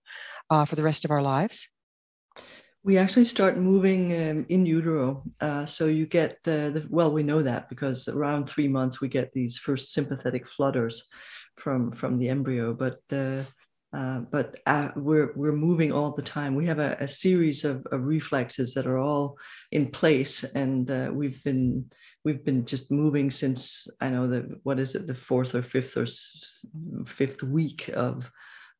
[0.51, 1.69] uh, for the rest of our lives?
[2.83, 5.23] We actually start moving um, in utero.
[5.39, 9.09] Uh, so you get uh, the, well, we know that because around three months we
[9.09, 11.09] get these first sympathetic flutters
[11.57, 12.73] from from the embryo.
[12.73, 13.45] But uh,
[13.93, 16.55] uh but uh, we're we're moving all the time.
[16.55, 19.37] We have a, a series of, of, reflexes that are all
[19.73, 21.91] in place, and uh, we've been
[22.25, 25.99] we've been just moving since I know the what is it the fourth or fifth
[25.99, 26.07] or
[27.05, 28.31] fifth week of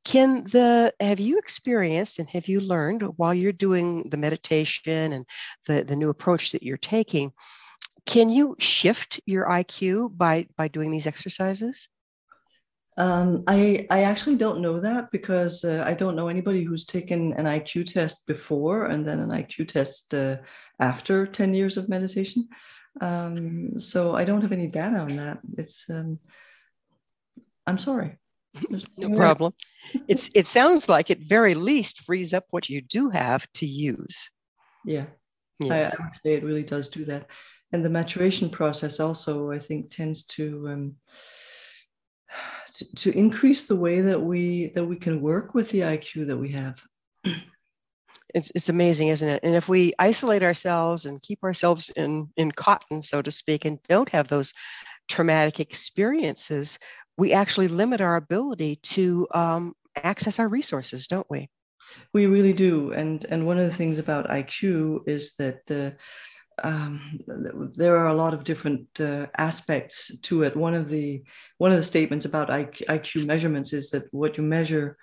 [0.05, 5.25] Can the have you experienced and have you learned while you're doing the meditation and
[5.67, 7.33] the, the new approach that you're taking,
[8.05, 11.89] can you shift your IQ by by doing these exercises?
[12.97, 17.33] Um, I I actually don't know that because uh, I don't know anybody who's taken
[17.35, 20.39] an IQ test before and then an IQ test uh,
[20.79, 22.49] after ten years of meditation.
[23.01, 25.39] Um, so I don't have any data on that.
[25.57, 26.19] It's um,
[27.67, 28.19] I'm sorry.
[28.99, 29.53] No problem.
[30.09, 34.31] it's it sounds like at very least frees up what you do have to use.
[34.85, 35.07] Yeah.
[35.59, 35.97] Yes.
[35.99, 37.29] I, it really does do that.
[37.73, 40.97] And the maturation process also, I think, tends to, um,
[42.75, 46.37] to to increase the way that we that we can work with the IQ that
[46.37, 46.81] we have.
[48.35, 49.41] It's, it's amazing, isn't it?
[49.43, 53.83] And if we isolate ourselves and keep ourselves in, in cotton, so to speak, and
[53.83, 54.55] don't have those
[55.07, 56.79] traumatic experiences,
[57.17, 61.49] we actually limit our ability to um, access our resources, don't we?
[62.13, 62.93] We really do.
[62.93, 65.97] And and one of the things about IQ is that the
[66.63, 67.21] um,
[67.75, 70.57] there are a lot of different uh, aspects to it.
[70.57, 71.23] One of the
[71.59, 74.97] one of the statements about IQ, measurements is that what you measure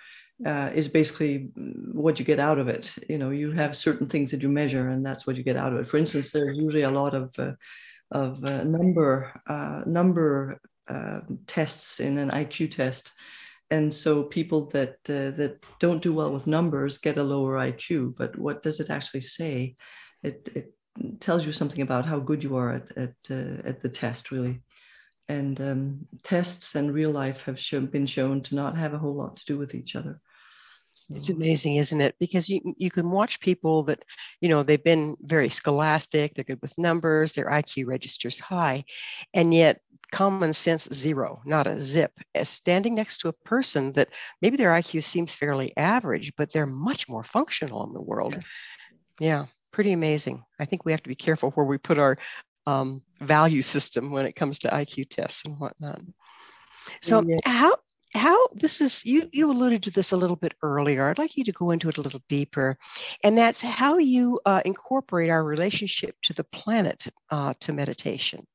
[0.45, 1.49] uh, is basically
[1.93, 2.93] what you get out of it.
[3.09, 5.73] You know, you have certain things that you measure, and that's what you get out
[5.73, 5.87] of it.
[5.87, 7.53] For instance, there's usually a lot of uh,
[8.11, 13.11] of uh, number uh, number uh, tests in an IQ test.
[13.71, 18.15] And so people that uh, that don't do well with numbers get a lower IQ.
[18.17, 19.75] But what does it actually say?
[20.23, 20.73] It, it
[21.19, 24.61] tells you something about how good you are at at, uh, at the test, really.
[25.27, 27.61] And um, tests and real life have
[27.91, 30.19] been shown to not have a whole lot to do with each other.
[31.11, 32.15] It's amazing, isn't it?
[32.19, 34.03] Because you you can watch people that,
[34.41, 38.83] you know, they've been very scholastic, they're good with numbers, their IQ registers high,
[39.33, 39.81] and yet
[40.11, 44.09] common sense zero, not a zip, as standing next to a person that
[44.41, 48.35] maybe their IQ seems fairly average, but they're much more functional in the world.
[49.19, 50.43] Yeah, pretty amazing.
[50.59, 52.17] I think we have to be careful where we put our
[52.65, 56.01] um, value system when it comes to IQ tests and whatnot.
[57.01, 57.37] So yeah.
[57.45, 57.75] how
[58.13, 61.43] how this is you you alluded to this a little bit earlier i'd like you
[61.43, 62.75] to go into it a little deeper
[63.23, 68.45] and that's how you uh, incorporate our relationship to the planet uh, to meditation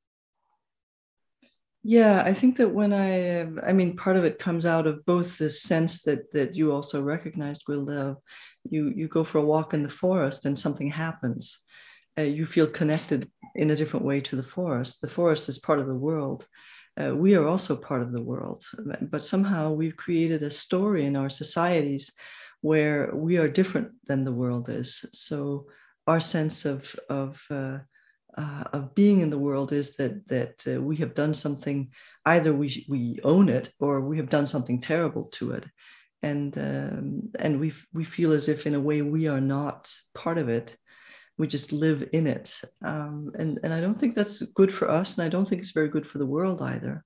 [1.86, 5.36] yeah, I think that when I, I mean, part of it comes out of both
[5.36, 8.16] the sense that that you also recognized, Will, of
[8.70, 11.58] you you go for a walk in the forest and something happens,
[12.18, 15.02] uh, you feel connected in a different way to the forest.
[15.02, 16.46] The forest is part of the world.
[16.96, 18.64] Uh, we are also part of the world,
[19.02, 22.12] but somehow we've created a story in our societies
[22.62, 25.04] where we are different than the world is.
[25.12, 25.66] So
[26.06, 27.78] our sense of of uh,
[28.36, 31.90] uh, of being in the world is that that uh, we have done something
[32.26, 35.66] either we we own it or we have done something terrible to it.
[36.22, 40.38] And um, and we we feel as if in a way we are not part
[40.38, 40.76] of it.
[41.36, 42.60] We just live in it.
[42.84, 45.72] Um, and and I don't think that's good for us and I don't think it's
[45.72, 47.04] very good for the world either.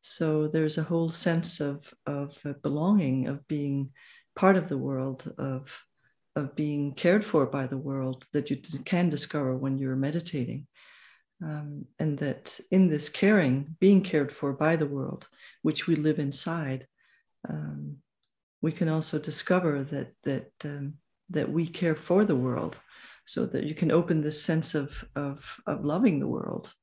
[0.00, 3.90] So there's a whole sense of of belonging of being
[4.36, 5.70] part of the world of
[6.36, 10.66] of being cared for by the world that you can discover when you're meditating.
[11.42, 15.26] Um, and that in this caring, being cared for by the world,
[15.62, 16.86] which we live inside,
[17.48, 17.96] um,
[18.60, 20.94] we can also discover that that um,
[21.30, 22.78] that we care for the world,
[23.24, 26.74] so that you can open this sense of of, of loving the world,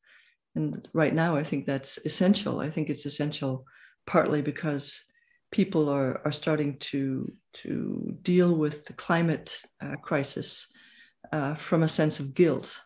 [0.57, 2.59] And right now, I think that's essential.
[2.59, 3.67] I think it's essential
[4.07, 5.03] partly because
[5.51, 10.71] people are, are starting to, to deal with the climate uh, crisis
[11.31, 12.79] uh, from a sense of guilt.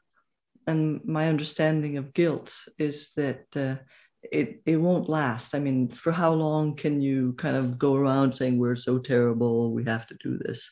[0.68, 3.76] And my understanding of guilt is that uh,
[4.24, 5.56] it, it won't last.
[5.56, 9.72] I mean, for how long can you kind of go around saying we're so terrible,
[9.72, 10.72] we have to do this?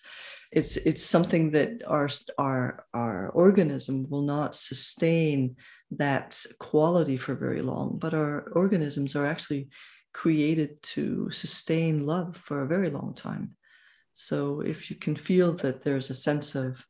[0.52, 5.56] It's, it's something that our, our, our organism will not sustain
[5.92, 9.70] that quality for very long, but our organisms are actually
[10.14, 13.56] created to sustain love for a very long time.
[14.14, 16.84] So if you can feel that there's a sense of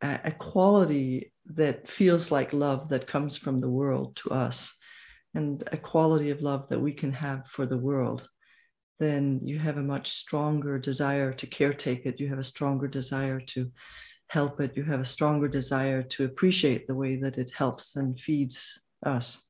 [0.00, 4.76] a, quality that feels like love that comes from the world to us,
[5.34, 8.28] and a quality of love that we can have for the world,
[8.98, 12.20] then you have a much stronger desire to caretake it.
[12.20, 13.70] You have a stronger desire to
[14.28, 14.76] help it.
[14.76, 19.44] You have a stronger desire to appreciate the way that it helps and feeds us.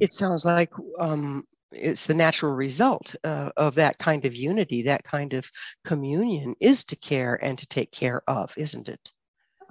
[0.00, 5.04] It sounds like um, it's the natural result uh, of that kind of unity, that
[5.04, 5.50] kind of
[5.84, 9.10] communion is to care and to take care of, isn't it?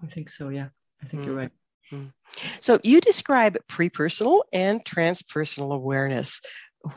[0.02, 0.68] I think so, yeah.
[1.02, 1.26] I think mm.
[1.28, 1.52] you're right.
[1.92, 2.14] Mm.
[2.60, 6.42] So you describe pre-personal and transpersonal awareness.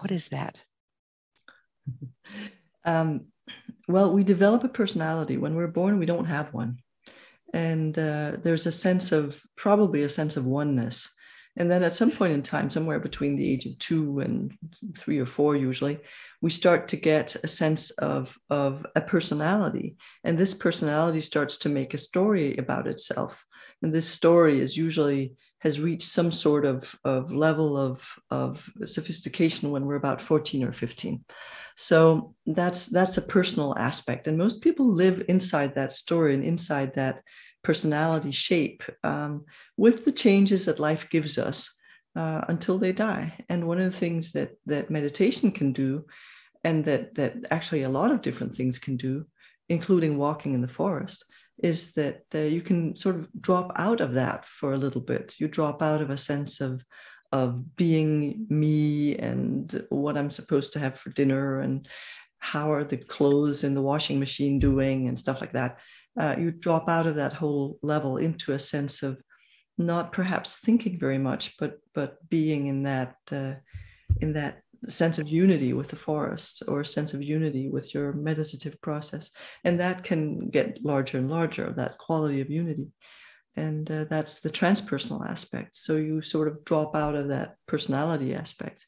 [0.00, 0.62] What is that?
[2.86, 3.32] Um,
[3.88, 5.36] well, we develop a personality.
[5.36, 6.78] When we're born, we don't have one.
[7.52, 11.10] And uh, there's a sense of, probably a sense of oneness.
[11.56, 14.56] And then at some point in time, somewhere between the age of two and
[14.96, 15.98] three or four, usually,
[16.42, 19.96] we start to get a sense of, of a personality.
[20.24, 23.44] And this personality starts to make a story about itself.
[23.82, 29.70] And this story is usually has reached some sort of, of level of, of sophistication
[29.70, 31.24] when we're about 14 or 15.
[31.76, 34.28] So that's that's a personal aspect.
[34.28, 37.22] And most people live inside that story and inside that
[37.62, 39.44] personality shape um,
[39.76, 41.74] with the changes that life gives us
[42.16, 43.32] uh, until they die.
[43.48, 46.06] And one of the things that that meditation can do,
[46.64, 49.26] and that that actually a lot of different things can do,
[49.68, 51.24] including walking in the forest,
[51.62, 55.34] is that uh, you can sort of drop out of that for a little bit.
[55.38, 56.82] You drop out of a sense of
[57.32, 61.86] of being me and what I'm supposed to have for dinner and
[62.38, 65.78] how are the clothes in the washing machine doing and stuff like that.
[66.18, 69.20] Uh, you drop out of that whole level into a sense of
[69.78, 73.54] not perhaps thinking very much, but but being in that uh,
[74.20, 78.80] in that sense of unity with the forest or sense of unity with your meditative
[78.80, 79.30] process,
[79.64, 81.72] and that can get larger and larger.
[81.72, 82.88] That quality of unity,
[83.54, 85.76] and uh, that's the transpersonal aspect.
[85.76, 88.86] So you sort of drop out of that personality aspect.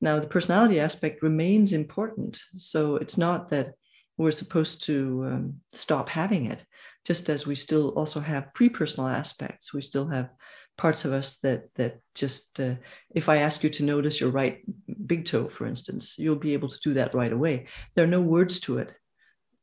[0.00, 2.40] Now the personality aspect remains important.
[2.54, 3.74] So it's not that
[4.16, 6.64] we're supposed to um, stop having it
[7.04, 10.30] just as we still also have pre-personal aspects we still have
[10.76, 12.74] parts of us that that just uh,
[13.14, 14.62] if i ask you to notice your right
[15.06, 17.66] big toe for instance you'll be able to do that right away.
[17.94, 18.94] There are no words to it.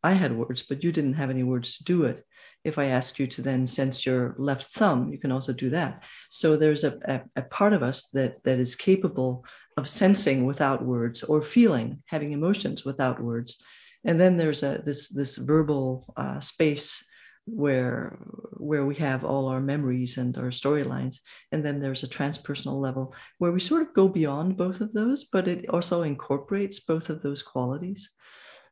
[0.04, 2.24] I had words but you didn't have any words to do it.
[2.64, 6.04] If i ask you to then sense your left thumb you can also do that.
[6.30, 9.46] So there's a, a, a part of us that that is capable
[9.78, 13.62] of sensing without words or feeling having emotions without words.
[14.04, 17.06] And then there's a this this verbal uh, space
[17.46, 18.18] where
[18.58, 21.18] where we have all our memories and our storylines
[21.52, 25.24] and then there's a transpersonal level where we sort of go beyond both of those
[25.26, 28.12] but it also incorporates both of those qualities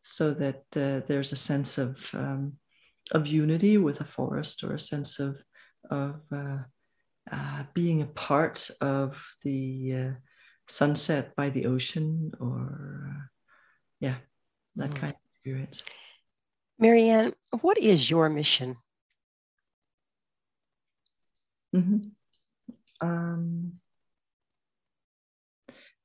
[0.01, 2.53] so that uh, there's a sense of um,
[3.11, 5.41] of unity with a forest or a sense of
[5.89, 6.59] of uh,
[7.31, 10.11] uh, being a part of the uh,
[10.67, 13.21] sunset by the ocean or uh,
[13.99, 14.15] yeah
[14.75, 14.95] that mm.
[14.95, 15.83] kind of experience
[16.79, 18.75] Marianne, what is your mission?
[21.75, 22.07] Mm-hmm.
[23.01, 23.73] Um,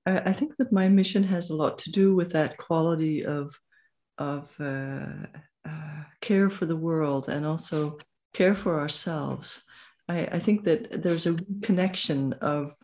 [0.04, 3.58] I, I, think that my mission has a lot to do with that quality of
[4.18, 5.26] of uh,
[5.64, 7.98] uh, care for the world and also
[8.32, 9.62] care for ourselves.
[10.08, 12.74] I, I think that there's a connection of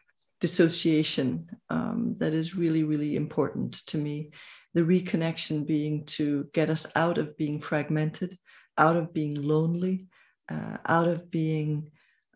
[0.41, 4.31] dissociation um, that is really, really important to me
[4.75, 8.39] the reconnection being to get us out of being fragmented,
[8.79, 10.07] out of being lonely,
[10.49, 11.91] uh, out of being,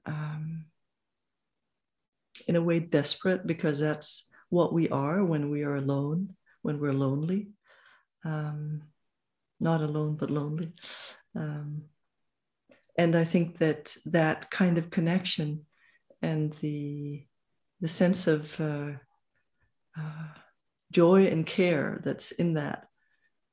[0.07, 0.66] um,
[2.49, 6.93] in a way, desperate, because that's what we are when we are alone, when we're
[6.93, 7.49] lonely.
[8.24, 8.82] Um,
[9.61, 10.72] not alone, but lonely.
[11.35, 11.85] Um,
[12.97, 15.66] and I think that that kind of connection
[16.22, 17.26] and the
[17.80, 18.93] the sense of uh,
[19.99, 20.28] uh,
[20.95, 22.86] joy and care that's in that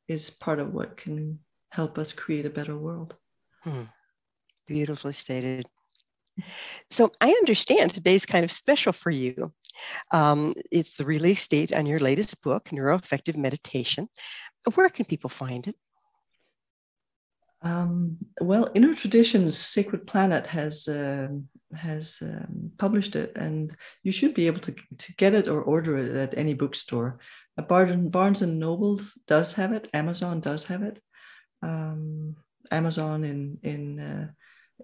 [0.08, 1.40] is part of what can
[1.70, 3.16] help us create a better world.
[3.64, 3.84] Hmm.
[4.68, 5.68] Beautifully stated.
[6.90, 9.52] So I understand today's kind of special for you.
[10.12, 14.08] Um, it's the release date on your latest book, Neuroaffective Meditation.
[14.76, 15.76] Where can people find it?
[17.62, 21.28] Um, well, Inner Traditions Sacred Planet has uh,
[21.76, 25.98] has um, published it, and you should be able to, to get it or order
[25.98, 27.20] it at any bookstore.
[27.58, 29.90] Uh, Barnes, and Nobles does have it.
[29.94, 31.00] Amazon does have it.
[31.62, 32.36] Um,
[32.72, 34.28] Amazon in in uh,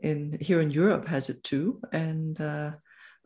[0.01, 2.71] in here in Europe has it too, and uh,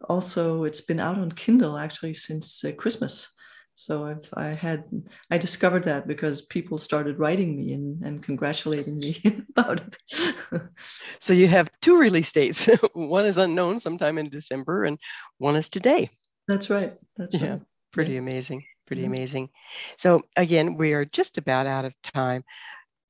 [0.07, 3.33] also it's been out on Kindle actually since uh, Christmas.
[3.75, 4.83] So I've I had
[5.29, 10.61] I discovered that because people started writing me and, and congratulating me about it.
[11.19, 12.69] so you have two release dates.
[12.93, 14.99] one is unknown sometime in December, and
[15.37, 16.09] one is today.
[16.47, 16.91] That's right.
[17.17, 17.61] That's yeah, right.
[17.91, 18.19] Pretty yeah.
[18.19, 18.63] amazing.
[18.87, 19.13] Pretty mm-hmm.
[19.13, 19.49] amazing.
[19.97, 22.43] So again, we are just about out of time.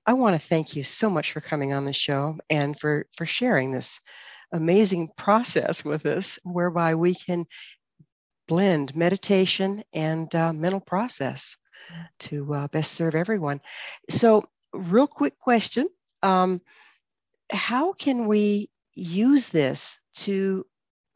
[0.05, 3.25] I want to thank you so much for coming on the show and for for
[3.25, 3.99] sharing this
[4.53, 7.45] amazing process with us, whereby we can
[8.51, 11.55] blend meditation and uh, mental process
[12.19, 13.61] to uh, best serve everyone.
[14.09, 14.43] So,
[14.73, 15.87] real quick question
[16.21, 16.59] um,
[17.49, 20.65] How can we use this to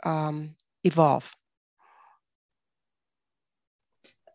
[0.05, 0.55] um,
[0.86, 1.29] evolve?